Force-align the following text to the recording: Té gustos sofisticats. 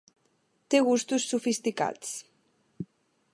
Té 0.75 0.79
gustos 0.87 1.27
sofisticats. 1.33 2.17